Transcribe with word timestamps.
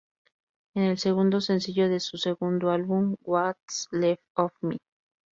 Es 0.73 0.81
el 0.81 0.97
segundo 0.97 1.41
sencillo 1.41 1.87
de 1.87 1.99
su 1.99 2.17
segundo 2.17 2.71
álbum, 2.71 3.17
What's 3.21 3.87
Left 3.91 4.23
of 4.33 4.51
Me. 4.61 4.79